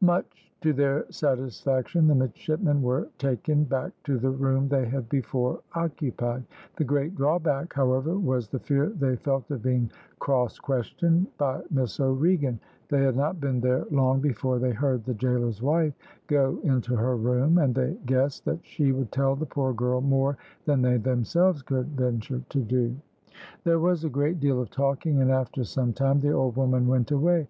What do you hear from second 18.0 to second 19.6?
guessed that she would tell the